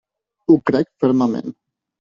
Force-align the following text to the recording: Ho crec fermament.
Ho 0.53 0.55
crec 0.71 0.91
fermament. 1.05 1.57